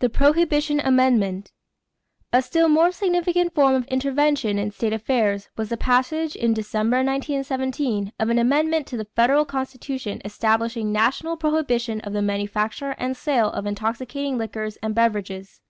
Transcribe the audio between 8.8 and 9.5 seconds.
to the federal